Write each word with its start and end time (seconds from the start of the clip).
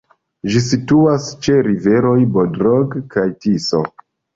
Ĝi 0.53 0.61
situas 0.67 1.29
ĉe 1.45 1.59
riveroj 1.69 2.17
Bodrog 2.41 3.01
kaj 3.17 3.31
Tiso. 3.41 3.89